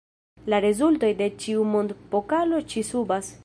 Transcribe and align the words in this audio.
La 0.53 0.59
rezultoj 0.65 1.11
de 1.19 1.27
ĉiu 1.45 1.67
Mond-Pokalo 1.75 2.65
ĉi-subas. 2.73 3.35